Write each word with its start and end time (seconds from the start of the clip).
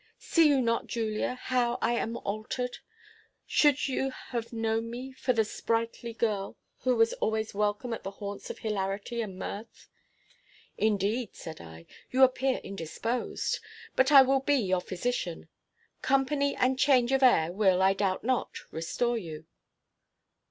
See 0.17 0.47
you 0.47 0.63
not, 0.63 0.87
Julia, 0.87 1.35
how 1.35 1.77
I 1.79 1.91
am 1.93 2.17
altered? 2.17 2.79
Should 3.45 3.87
you 3.87 4.09
have 4.29 4.51
known 4.51 4.89
me 4.89 5.11
for 5.13 5.31
the 5.31 5.45
sprightly 5.45 6.11
girl 6.11 6.57
who 6.79 6.95
was 6.95 7.13
always 7.13 7.53
welcome 7.53 7.93
at 7.93 8.01
the 8.01 8.09
haunts 8.17 8.49
of 8.49 8.57
hilarity 8.57 9.21
and 9.21 9.37
mirth?" 9.37 9.89
"Indeed," 10.75 11.35
said 11.35 11.61
I, 11.61 11.85
"you 12.09 12.23
appear 12.23 12.57
indisposed; 12.63 13.59
but 13.95 14.11
I 14.11 14.23
will 14.23 14.39
be 14.39 14.55
your 14.55 14.81
physician. 14.81 15.49
Company 16.01 16.55
and 16.55 16.79
change 16.79 17.11
of 17.11 17.21
air 17.21 17.51
will, 17.51 17.83
I 17.83 17.93
doubt 17.93 18.23
not, 18.23 18.57
restore 18.73 19.19
you." 19.19 19.45